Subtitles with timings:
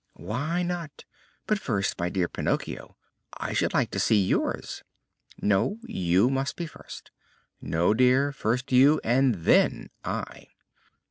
[0.17, 1.05] "Why not?
[1.45, 2.97] But first, my dear Pinocchio,
[3.33, 4.83] I should like to see yours."
[5.39, 7.11] "No: you must be first."
[7.61, 8.31] "No, dear.
[8.31, 10.47] First you and then I!"